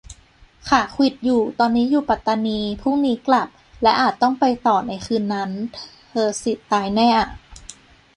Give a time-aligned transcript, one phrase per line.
[0.69, 3.47] ขาขวิดอยู่ ตอนนี้อยู่ปัตตานี พรุ่งนี้กลับ
[3.83, 5.49] และอาจต้องไปต่อในคืนนั้น
[6.09, 7.29] เธสิสตายแน่อ่ะ